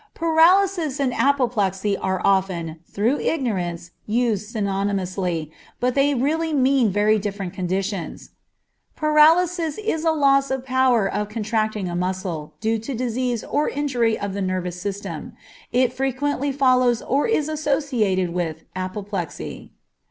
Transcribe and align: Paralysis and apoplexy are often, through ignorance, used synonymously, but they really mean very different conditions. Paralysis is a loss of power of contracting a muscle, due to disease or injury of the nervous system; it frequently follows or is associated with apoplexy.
Paralysis 0.15 0.99
and 0.99 1.13
apoplexy 1.13 1.95
are 1.95 2.21
often, 2.25 2.79
through 2.89 3.19
ignorance, 3.19 3.91
used 4.07 4.51
synonymously, 4.55 5.51
but 5.79 5.93
they 5.93 6.15
really 6.15 6.53
mean 6.53 6.89
very 6.89 7.19
different 7.19 7.53
conditions. 7.53 8.31
Paralysis 8.95 9.77
is 9.77 10.03
a 10.03 10.09
loss 10.09 10.49
of 10.49 10.65
power 10.65 11.07
of 11.07 11.29
contracting 11.29 11.87
a 11.87 11.95
muscle, 11.95 12.55
due 12.59 12.79
to 12.79 12.95
disease 12.95 13.43
or 13.43 13.69
injury 13.69 14.17
of 14.19 14.33
the 14.33 14.41
nervous 14.41 14.81
system; 14.81 15.33
it 15.71 15.93
frequently 15.93 16.51
follows 16.51 17.03
or 17.03 17.27
is 17.27 17.47
associated 17.47 18.31
with 18.33 18.63
apoplexy. 18.75 19.71